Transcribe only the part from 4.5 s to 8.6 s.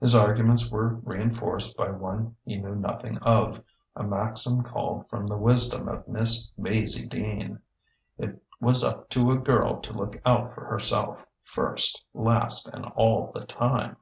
culled from the wisdom of Miss Maizie Dean: It